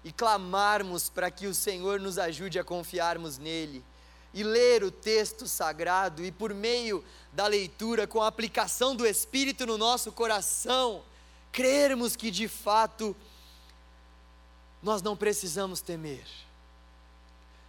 [0.04, 3.84] e clamarmos para que o Senhor nos ajude a confiarmos nele
[4.32, 9.66] e ler o texto sagrado e por meio da leitura, com a aplicação do Espírito
[9.66, 11.02] no nosso coração,
[11.50, 13.16] crermos que de fato
[14.82, 16.24] nós não precisamos temer.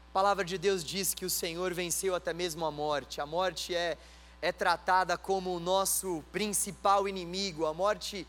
[0.09, 3.21] A palavra de Deus diz que o Senhor venceu até mesmo a morte.
[3.21, 3.97] A morte é,
[4.41, 7.65] é tratada como o nosso principal inimigo.
[7.65, 8.27] A morte,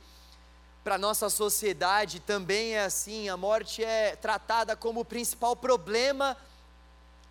[0.85, 3.29] para a nossa sociedade, também é assim.
[3.29, 6.37] A morte é tratada como o principal problema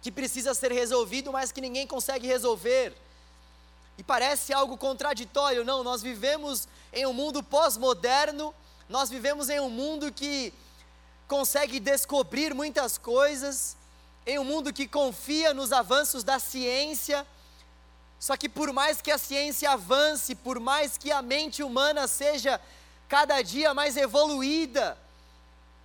[0.02, 2.96] que precisa ser resolvido, mas que ninguém consegue resolver.
[3.98, 5.84] E parece algo contraditório, não?
[5.84, 8.54] Nós vivemos em um mundo pós-moderno,
[8.88, 10.54] nós vivemos em um mundo que
[11.30, 13.78] consegue descobrir muitas coisas,
[14.26, 17.26] em um mundo que confia nos avanços da ciência.
[18.20, 22.60] Só que por mais que a ciência avance, por mais que a mente humana seja
[23.08, 24.98] cada dia mais evoluída,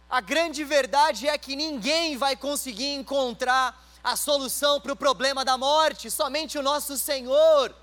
[0.08, 5.58] a grande verdade é que ninguém vai conseguir encontrar a solução para o problema da
[5.58, 7.74] morte, somente o nosso Senhor.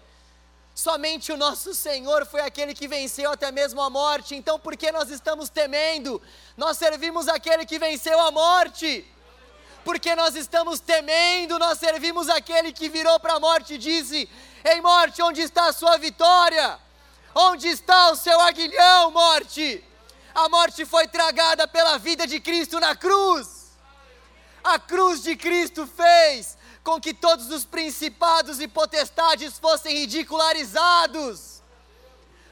[0.73, 4.35] Somente o nosso Senhor foi aquele que venceu até mesmo a morte.
[4.35, 6.21] Então, por que nós estamos temendo?
[6.55, 9.05] Nós servimos aquele que venceu a morte.
[9.83, 14.29] Porque nós estamos temendo, nós servimos aquele que virou para a morte e disse:
[14.63, 16.79] Ei, morte, onde está a sua vitória?
[17.33, 19.83] Onde está o seu aguilhão, morte?
[20.33, 23.71] A morte foi tragada pela vida de Cristo na cruz.
[24.63, 31.61] A cruz de Cristo fez com que todos os principados e potestades fossem ridicularizados.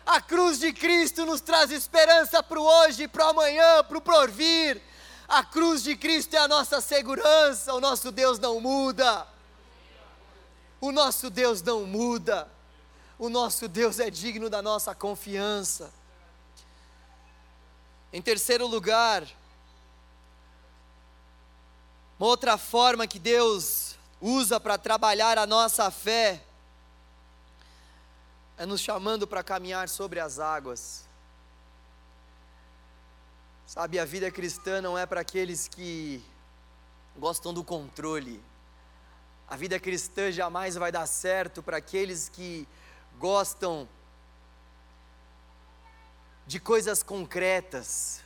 [0.05, 4.01] A cruz de Cristo nos traz esperança para o hoje, para o amanhã, para o
[4.01, 4.81] porvir.
[5.27, 9.27] A cruz de Cristo é a nossa segurança, o nosso Deus não muda.
[10.81, 12.49] O nosso Deus não muda.
[13.19, 15.91] o nosso Deus é digno da nossa confiança.
[18.13, 19.27] Em terceiro lugar,
[22.17, 26.43] uma outra forma que Deus usa para trabalhar a nossa fé
[28.57, 31.07] é nos chamando para caminhar sobre as águas.
[33.65, 36.21] Sabe, a vida cristã não é para aqueles que
[37.17, 38.43] gostam do controle.
[39.47, 42.67] A vida cristã jamais vai dar certo para aqueles que
[43.17, 43.87] gostam
[46.45, 48.21] de coisas concretas.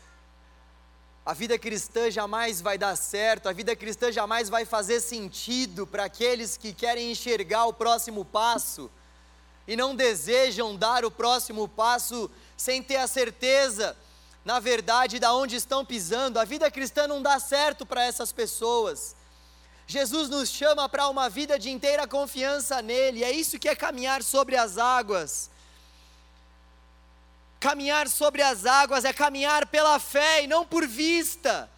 [1.25, 6.05] A vida cristã jamais vai dar certo, a vida cristã jamais vai fazer sentido para
[6.05, 8.91] aqueles que querem enxergar o próximo passo
[9.65, 13.95] e não desejam dar o próximo passo sem ter a certeza
[14.43, 16.39] na verdade, da onde estão pisando.
[16.39, 19.15] A vida cristã não dá certo para essas pessoas.
[19.87, 24.23] Jesus nos chama para uma vida de inteira confiança nele, é isso que é caminhar
[24.23, 25.49] sobre as águas.
[27.63, 31.71] Caminhar sobre as águas é caminhar pela fé e não por vista,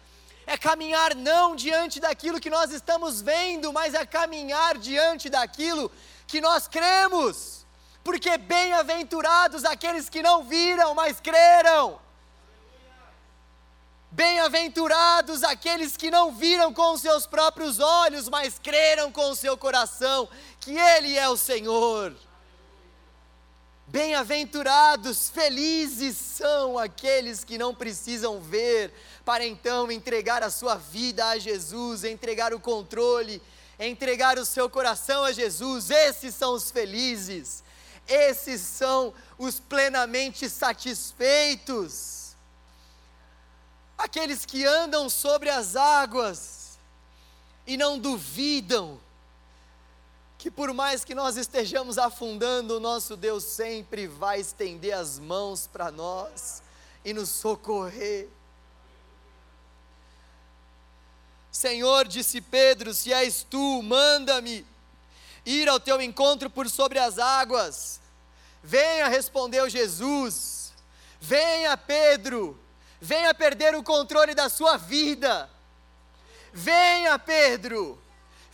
[0.44, 5.88] é caminhar não diante daquilo que nós estamos vendo, mas é caminhar diante daquilo
[6.26, 7.64] que nós cremos,
[8.02, 12.00] porque bem-aventurados aqueles que não viram, mas creram.
[14.10, 19.56] Bem-aventurados aqueles que não viram com os seus próprios olhos, mas creram com o seu
[19.56, 22.25] coração que Ele é o Senhor.
[23.96, 28.92] Bem-aventurados, felizes são aqueles que não precisam ver,
[29.24, 33.40] para então entregar a sua vida a Jesus, entregar o controle,
[33.80, 35.88] entregar o seu coração a Jesus.
[35.88, 37.64] Esses são os felizes,
[38.06, 42.36] esses são os plenamente satisfeitos
[43.96, 46.78] aqueles que andam sobre as águas
[47.66, 49.00] e não duvidam
[50.38, 55.66] que por mais que nós estejamos afundando, o nosso Deus sempre vai estender as mãos
[55.66, 56.62] para nós
[57.04, 58.28] e nos socorrer.
[61.50, 64.66] Senhor, disse Pedro, se és tu, manda-me
[65.44, 68.00] ir ao teu encontro por sobre as águas.
[68.62, 70.72] Venha, respondeu Jesus.
[71.20, 72.58] Venha, Pedro
[73.00, 75.48] venha perder o controle da sua vida.
[76.52, 78.00] Venha, Pedro,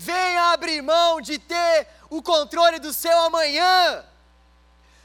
[0.02, 4.04] venha abrir mão de ter o controle do seu amanhã.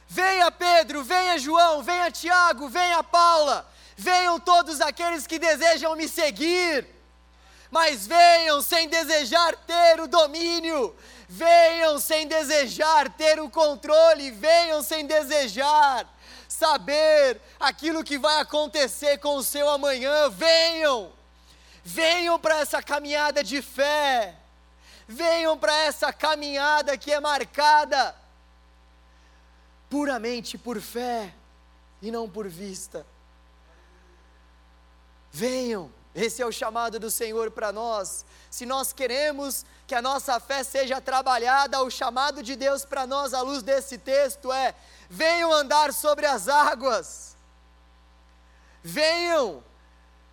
[0.07, 6.87] Venha, Pedro, venha, João, venha, Tiago, venha, Paula, venham todos aqueles que desejam me seguir,
[7.69, 10.95] mas venham sem desejar ter o domínio,
[11.27, 16.07] venham sem desejar ter o controle, venham sem desejar
[16.47, 21.11] saber aquilo que vai acontecer com o seu amanhã, venham,
[21.83, 24.33] venham para essa caminhada de fé,
[25.07, 28.15] venham para essa caminhada que é marcada
[29.89, 31.33] puramente por fé
[32.01, 33.05] e não por vista.
[35.31, 38.25] Venham, esse é o chamado do Senhor para nós.
[38.49, 43.33] Se nós queremos que a nossa fé seja trabalhada, o chamado de Deus para nós,
[43.33, 44.73] à luz desse texto, é:
[45.09, 47.37] venham andar sobre as águas,
[48.83, 49.63] venham,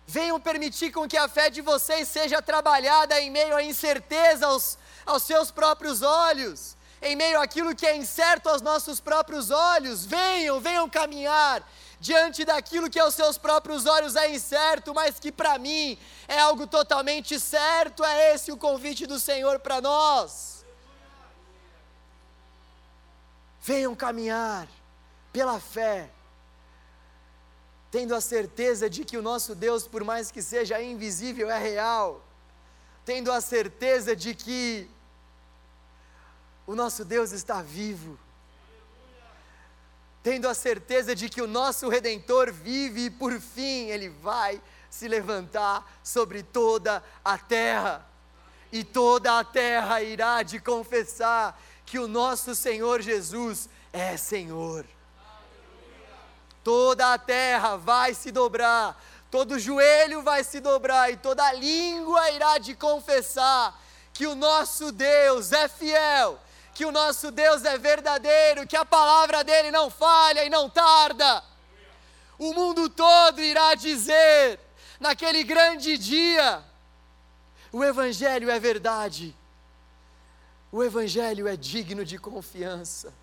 [0.07, 4.77] venham permitir com que a fé de vocês seja trabalhada em meio à incerteza aos,
[5.05, 10.59] aos seus próprios olhos, em meio àquilo que é incerto aos nossos próprios olhos, venham,
[10.59, 11.67] venham caminhar
[11.99, 16.67] diante daquilo que aos seus próprios olhos é incerto, mas que para mim é algo
[16.67, 20.55] totalmente certo, é esse o convite do Senhor para nós.
[23.65, 24.67] venham caminhar
[25.33, 26.07] pela fé,
[27.95, 32.21] tendo a certeza de que o nosso Deus, por mais que seja invisível, é real,
[33.05, 34.85] tendo a certeza de que
[36.67, 38.19] o nosso Deus está vivo,
[40.21, 45.07] tendo a certeza de que o nosso Redentor vive e por fim ele vai se
[45.07, 48.05] levantar sobre toda a terra,
[48.73, 54.85] e toda a terra irá de confessar que o nosso Senhor Jesus é Senhor.
[56.65, 59.01] Toda a terra vai se dobrar,
[59.31, 63.79] todo joelho vai se dobrar e toda língua irá de confessar
[64.11, 66.37] que o nosso Deus é fiel,
[66.73, 71.41] que o nosso Deus é verdadeiro, que a palavra dele não falha e não tarda.
[72.37, 74.59] O mundo todo irá dizer,
[74.99, 76.61] naquele grande dia,
[77.71, 79.33] o Evangelho é verdade
[80.75, 83.13] o Evangelho é digno de confiança.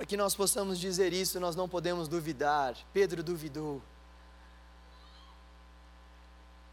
[0.00, 2.74] Para que nós possamos dizer isso, nós não podemos duvidar.
[2.90, 3.82] Pedro duvidou.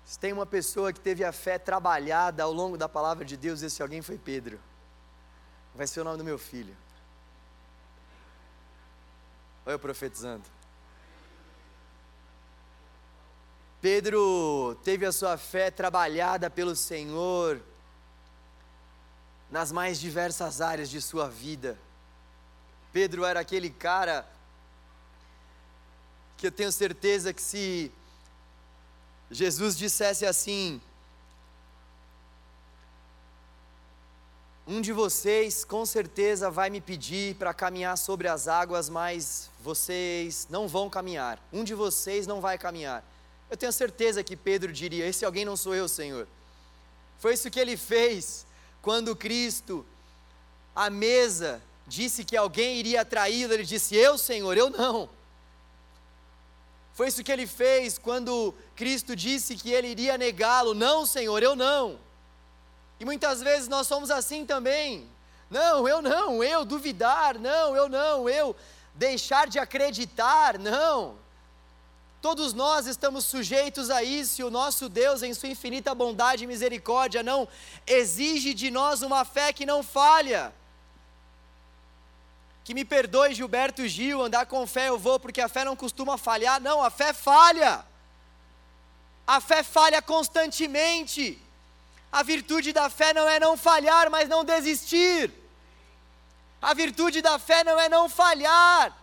[0.05, 3.61] Se tem uma pessoa que teve a fé trabalhada ao longo da palavra de Deus,
[3.61, 4.57] esse alguém foi Pedro.
[5.75, 6.73] Vai ser o nome do meu filho.
[9.65, 10.45] Olha eu profetizando.
[13.81, 17.61] Pedro teve a sua fé trabalhada pelo Senhor
[19.51, 21.77] nas mais diversas áreas de sua vida.
[22.97, 24.27] Pedro era aquele cara
[26.35, 27.91] que eu tenho certeza que se
[29.29, 30.81] Jesus dissesse assim:
[34.65, 40.47] Um de vocês com certeza vai me pedir para caminhar sobre as águas, mas vocês
[40.49, 41.39] não vão caminhar.
[41.53, 43.03] Um de vocês não vai caminhar.
[43.47, 46.27] Eu tenho certeza que Pedro diria: Esse alguém não sou eu, Senhor.
[47.19, 48.43] Foi isso que ele fez
[48.81, 49.85] quando Cristo,
[50.75, 53.53] à mesa, disse que alguém iria traí-lo.
[53.53, 55.09] Ele disse: Eu, Senhor, eu não.
[56.93, 60.73] Foi isso que ele fez quando Cristo disse que ele iria negá-lo.
[60.73, 61.99] Não, Senhor, eu não.
[62.99, 65.07] E muitas vezes nós somos assim também.
[65.49, 68.55] Não, eu não, eu duvidar, não, eu não, eu
[68.93, 71.15] deixar de acreditar, não.
[72.21, 76.47] Todos nós estamos sujeitos a isso, e o nosso Deus, em Sua infinita bondade e
[76.47, 77.47] misericórdia, não
[77.85, 80.51] exige de nós uma fé que não falha.
[82.67, 86.17] Que me perdoe Gilberto Gil, andar com fé eu vou, porque a fé não costuma
[86.17, 86.59] falhar.
[86.59, 87.85] Não, a fé falha.
[89.25, 91.41] A fé falha constantemente.
[92.11, 95.31] A virtude da fé não é não falhar, mas não desistir.
[96.61, 98.93] A virtude da fé não é não falhar,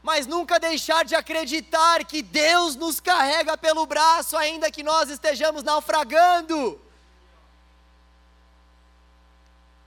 [0.00, 5.64] mas nunca deixar de acreditar que Deus nos carrega pelo braço, ainda que nós estejamos
[5.64, 6.80] naufragando.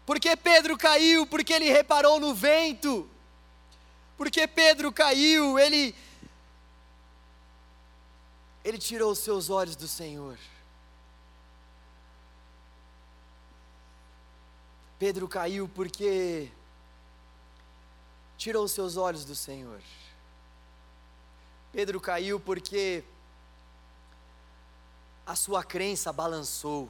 [0.05, 1.25] Porque Pedro caiu?
[1.25, 3.09] Porque ele reparou no vento.
[4.17, 5.95] Porque Pedro caiu, ele
[8.63, 10.39] ele tirou os seus olhos do Senhor.
[14.97, 16.51] Pedro caiu porque
[18.37, 19.81] tirou os seus olhos do Senhor.
[21.71, 23.03] Pedro caiu porque
[25.25, 26.89] a sua crença balançou.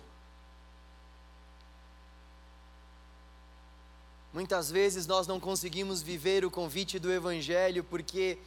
[4.35, 8.37] Muitas vezes nós não conseguimos viver o convite do Evangelho porque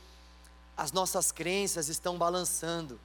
[0.77, 3.01] as nossas crenças estão balançando.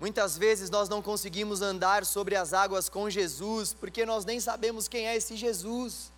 [0.00, 4.88] Muitas vezes nós não conseguimos andar sobre as águas com Jesus porque nós nem sabemos
[4.88, 6.10] quem é esse Jesus.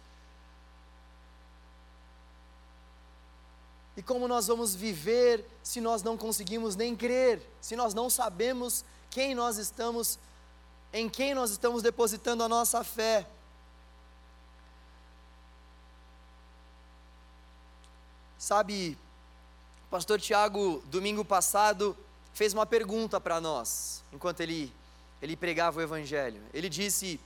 [3.95, 8.87] E como nós vamos viver se nós não conseguimos nem crer, se nós não sabemos
[9.11, 10.19] quem nós estamos,
[10.95, 13.27] em quem nós estamos depositando a nossa fé?
[18.43, 18.99] Sabe,
[19.87, 21.97] o pastor Tiago, domingo passado,
[22.35, 24.75] fez uma pergunta para nós, enquanto ele,
[25.23, 26.43] ele pregava o Evangelho.
[26.53, 27.21] Ele disse,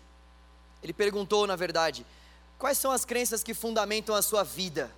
[0.83, 2.05] ele perguntou, na verdade,
[2.59, 4.91] quais são as crenças que fundamentam a sua vida?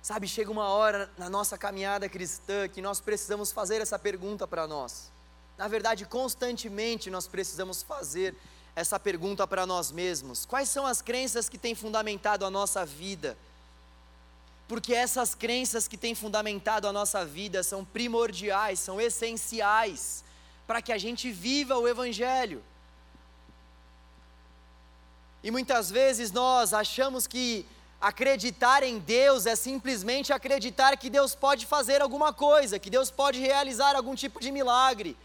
[0.00, 4.66] Sabe, chega uma hora na nossa caminhada cristã que nós precisamos fazer essa pergunta para
[4.66, 5.12] nós.
[5.58, 8.34] Na verdade, constantemente nós precisamos fazer
[8.74, 13.36] essa pergunta para nós mesmos: quais são as crenças que têm fundamentado a nossa vida?
[14.66, 20.24] Porque essas crenças que têm fundamentado a nossa vida são primordiais, são essenciais
[20.66, 22.62] para que a gente viva o Evangelho.
[25.42, 27.66] E muitas vezes nós achamos que
[28.00, 33.38] acreditar em Deus é simplesmente acreditar que Deus pode fazer alguma coisa, que Deus pode
[33.38, 35.16] realizar algum tipo de milagre.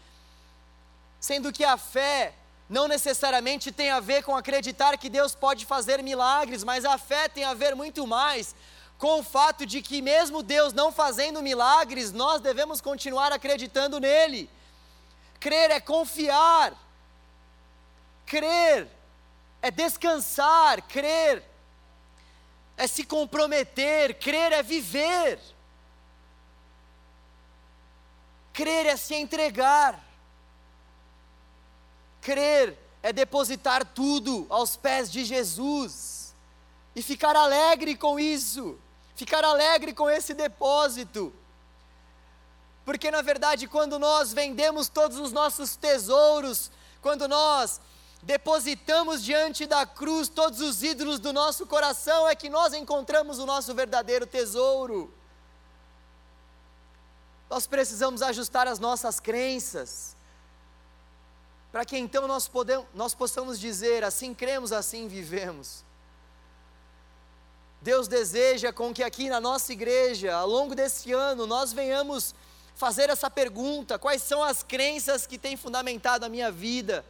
[1.18, 2.34] Sendo que a fé
[2.68, 7.26] não necessariamente tem a ver com acreditar que Deus pode fazer milagres, mas a fé
[7.28, 8.54] tem a ver muito mais
[9.00, 14.48] com o fato de que, mesmo Deus não fazendo milagres, nós devemos continuar acreditando nele.
[15.40, 16.74] Crer é confiar,
[18.26, 18.86] crer
[19.62, 21.42] é descansar, crer
[22.76, 25.40] é se comprometer, crer é viver,
[28.52, 29.98] crer é se entregar,
[32.20, 36.34] crer é depositar tudo aos pés de Jesus
[36.94, 38.78] e ficar alegre com isso
[39.20, 41.30] ficar alegre com esse depósito.
[42.86, 46.70] Porque na verdade, quando nós vendemos todos os nossos tesouros,
[47.02, 47.80] quando nós
[48.22, 53.44] depositamos diante da cruz todos os ídolos do nosso coração, é que nós encontramos o
[53.44, 55.12] nosso verdadeiro tesouro.
[57.50, 60.16] Nós precisamos ajustar as nossas crenças,
[61.70, 65.84] para que então nós, podemos, nós possamos dizer: assim cremos, assim vivemos.
[67.82, 72.34] Deus deseja com que aqui na nossa igreja, ao longo desse ano, nós venhamos
[72.76, 77.04] fazer essa pergunta: quais são as crenças que têm fundamentado a minha vida?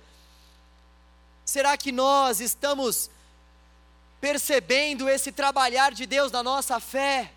[1.45, 3.11] Será que nós estamos
[4.21, 7.33] percebendo esse trabalhar de Deus na nossa fé?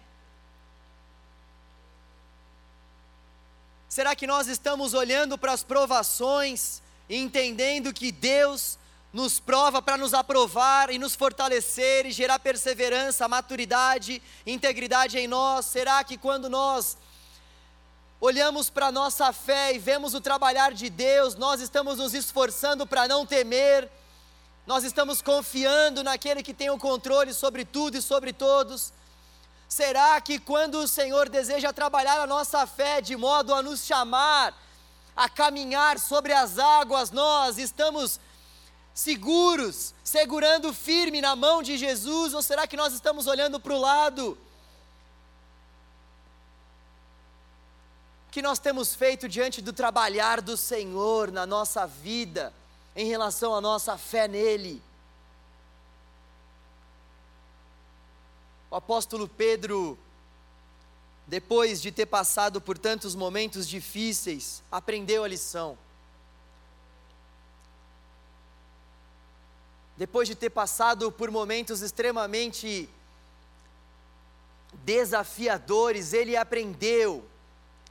[3.89, 8.77] Será que nós estamos olhando para as provações e entendendo que Deus
[9.13, 15.67] nos prova para nos aprovar e nos fortalecer e gerar perseverança, maturidade, integridade em nós?
[15.67, 16.97] Será que quando nós
[18.19, 22.87] olhamos para a nossa fé e vemos o trabalhar de Deus, nós estamos nos esforçando
[22.87, 23.87] para não temer,
[24.65, 28.91] nós estamos confiando naquele que tem o controle sobre tudo e sobre todos?
[29.69, 34.57] Será que quando o Senhor deseja trabalhar a nossa fé de modo a nos chamar
[35.15, 38.19] a caminhar sobre as águas, nós estamos
[38.93, 43.79] seguros, segurando firme na mão de Jesus, ou será que nós estamos olhando para o
[43.79, 44.37] lado?
[48.27, 52.53] O que nós temos feito diante do trabalhar do Senhor na nossa vida,
[52.95, 54.81] em relação à nossa fé nele?
[58.69, 59.97] O apóstolo Pedro,
[61.27, 65.77] depois de ter passado por tantos momentos difíceis, aprendeu a lição.
[69.97, 72.89] Depois de ter passado por momentos extremamente
[74.83, 77.23] desafiadores, ele aprendeu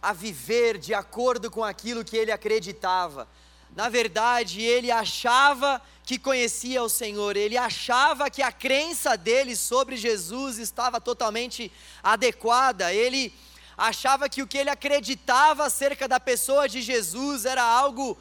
[0.01, 3.29] a viver de acordo com aquilo que ele acreditava.
[3.75, 9.97] Na verdade, ele achava que conhecia o Senhor, ele achava que a crença dele sobre
[9.97, 11.71] Jesus estava totalmente
[12.03, 13.33] adequada, ele
[13.79, 18.19] achava que o que ele acreditava acerca da pessoa de Jesus era algo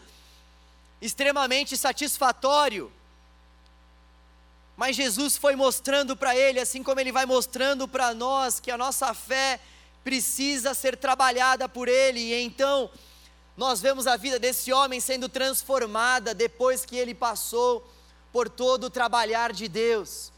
[1.01, 2.91] extremamente satisfatório.
[4.75, 8.77] Mas Jesus foi mostrando para ele, assim como ele vai mostrando para nós, que a
[8.77, 9.59] nossa fé
[10.03, 12.19] precisa ser trabalhada por ele.
[12.19, 12.89] E então,
[13.55, 17.87] nós vemos a vida desse homem sendo transformada depois que ele passou
[18.31, 20.31] por todo o trabalhar de Deus.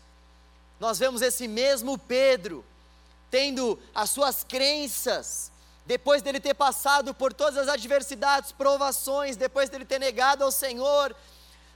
[0.80, 2.66] Nós vemos esse mesmo Pedro
[3.30, 5.52] tendo as suas crenças,
[5.86, 11.16] depois dele ter passado por todas as adversidades, provações, depois dele ter negado ao Senhor,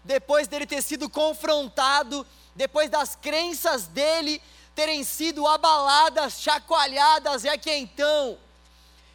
[0.04, 2.26] depois dele ter sido confrontado
[2.58, 4.42] depois das crenças dele
[4.76, 8.38] terem sido abaladas, chacoalhadas, é que então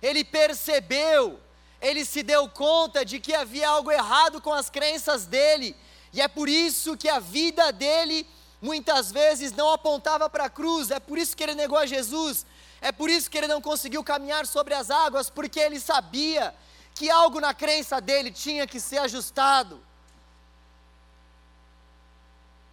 [0.00, 1.38] ele percebeu,
[1.80, 5.76] ele se deu conta de que havia algo errado com as crenças dele,
[6.12, 8.26] e é por isso que a vida dele
[8.60, 12.46] muitas vezes não apontava para a cruz, é por isso que ele negou a Jesus,
[12.80, 16.54] é por isso que ele não conseguiu caminhar sobre as águas, porque ele sabia
[16.94, 19.80] que algo na crença dele tinha que ser ajustado.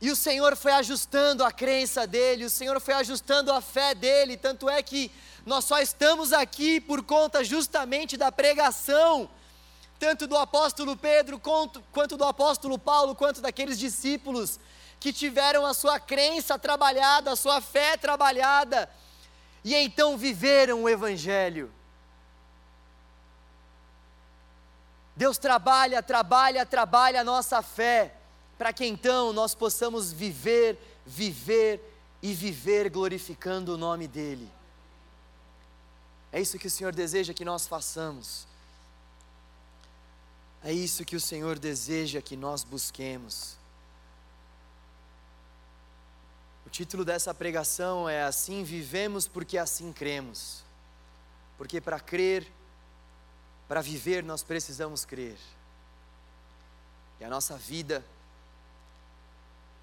[0.02, 4.38] E o Senhor foi ajustando a crença dele, o Senhor foi ajustando a fé dele,
[4.38, 5.12] tanto é que
[5.46, 9.30] nós só estamos aqui por conta justamente da pregação,
[10.00, 14.58] tanto do apóstolo Pedro, quanto, quanto do apóstolo Paulo, quanto daqueles discípulos
[15.02, 18.90] que tiveram a sua crença trabalhada, a sua fé trabalhada,
[19.66, 21.70] e então viveram o Evangelho.
[25.14, 28.19] Deus trabalha, trabalha, trabalha a nossa fé
[28.60, 31.82] para que então nós possamos viver, viver
[32.22, 34.52] e viver glorificando o nome dEle.
[36.30, 38.46] É isso que o Senhor deseja que nós façamos.
[40.62, 43.56] É isso que o Senhor deseja que nós busquemos.
[46.66, 50.66] O título dessa pregação é Assim vivemos porque assim cremos.
[51.58, 52.46] Porque para crer,
[53.70, 55.38] para viver, nós precisamos crer.
[57.22, 58.04] E a nossa vida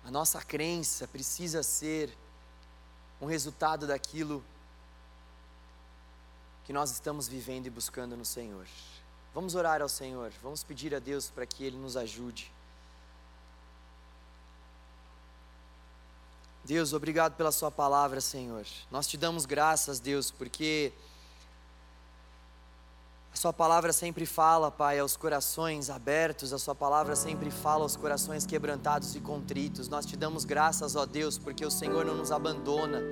[0.06, 2.16] a nossa crença precisa ser
[3.20, 4.40] um resultado daquilo
[6.64, 8.68] que nós estamos vivendo e buscando no Senhor.
[9.34, 12.52] Vamos orar ao Senhor, vamos pedir a Deus para que Ele nos ajude.
[16.64, 18.64] Deus, obrigado pela Sua palavra, Senhor.
[18.92, 20.92] Nós te damos graças, Deus, porque
[23.36, 27.94] a Sua palavra sempre fala, Pai, aos corações abertos, a Sua palavra sempre fala aos
[27.94, 29.90] corações quebrantados e contritos.
[29.90, 33.02] Nós te damos graças, ó Deus, porque o Senhor não nos abandona.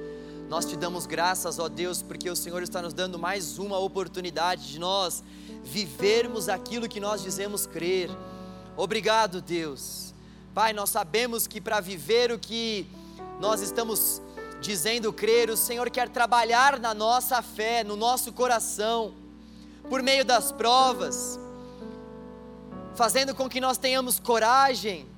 [0.48, 4.72] Nós te damos graças, ó Deus, porque o Senhor está nos dando mais uma oportunidade
[4.72, 5.22] de nós
[5.62, 8.08] vivermos aquilo que nós dizemos crer.
[8.78, 10.14] Obrigado, Deus.
[10.54, 12.88] Pai, nós sabemos que para viver o que
[13.38, 14.22] nós estamos
[14.62, 19.22] dizendo crer, o Senhor quer trabalhar na nossa fé, no nosso coração
[19.88, 21.38] por meio das provas,
[22.94, 25.08] fazendo com que nós tenhamos coragem,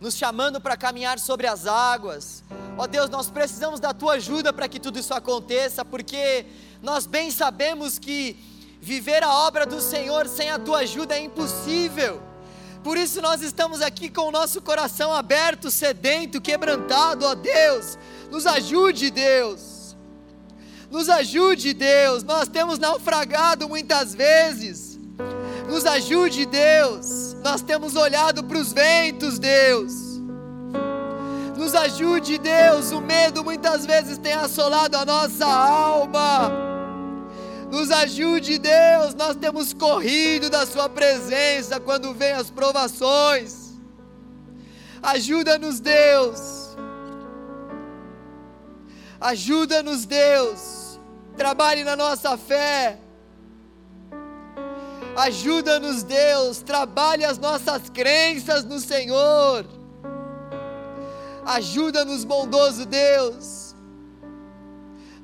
[0.00, 2.42] nos chamando para caminhar sobre as águas.
[2.76, 6.46] Ó oh Deus, nós precisamos da tua ajuda para que tudo isso aconteça, porque
[6.82, 8.50] nós bem sabemos que
[8.80, 12.20] Viver a obra do Senhor sem a tua ajuda é impossível.
[12.82, 17.98] Por isso nós estamos aqui com o nosso coração aberto, sedento, quebrantado, ó Deus.
[18.30, 19.69] Nos ajude, Deus.
[20.90, 22.24] Nos ajude, Deus.
[22.24, 24.98] Nós temos naufragado muitas vezes.
[25.68, 27.36] Nos ajude, Deus.
[27.44, 29.92] Nós temos olhado para os ventos, Deus.
[31.56, 32.90] Nos ajude, Deus.
[32.90, 36.50] O medo muitas vezes tem assolado a nossa alma.
[37.70, 39.14] Nos ajude, Deus.
[39.14, 43.70] Nós temos corrido da Sua presença quando vem as provações.
[45.00, 46.76] Ajuda-nos, Deus.
[49.20, 50.79] Ajuda-nos, Deus.
[51.40, 52.98] Trabalhe na nossa fé.
[55.16, 56.58] Ajuda-nos, Deus.
[56.62, 59.64] Trabalhe as nossas crenças no Senhor.
[61.46, 63.60] Ajuda-nos, bondoso Deus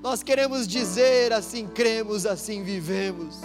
[0.06, 3.40] nós queremos dizer assim cremos, assim vivemos.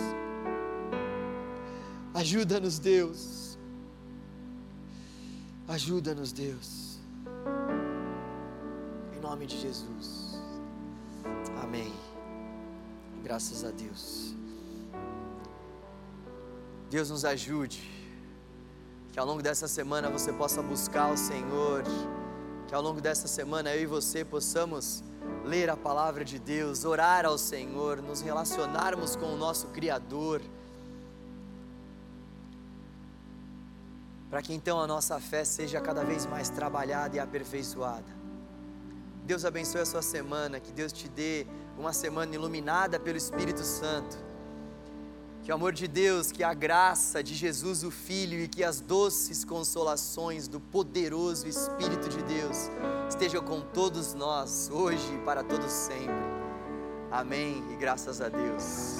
[2.13, 3.57] Ajuda-nos, Deus.
[5.67, 6.99] Ajuda-nos, Deus.
[9.17, 10.39] Em nome de Jesus.
[11.63, 11.91] Amém.
[13.31, 14.35] Graças a Deus.
[16.89, 17.81] Deus nos ajude.
[19.13, 21.85] Que ao longo dessa semana você possa buscar o Senhor.
[22.67, 25.01] Que ao longo dessa semana eu e você possamos
[25.45, 30.41] ler a palavra de Deus, orar ao Senhor, nos relacionarmos com o nosso Criador,
[34.29, 38.20] para que então a nossa fé seja cada vez mais trabalhada e aperfeiçoada.
[39.23, 41.45] Deus abençoe a sua semana, que Deus te dê
[41.77, 44.17] uma semana iluminada pelo Espírito Santo.
[45.43, 48.79] Que o amor de Deus, que a graça de Jesus o Filho e que as
[48.79, 52.69] doces consolações do poderoso Espírito de Deus
[53.09, 56.13] estejam com todos nós, hoje e para todos sempre.
[57.11, 58.97] Amém e graças a Deus.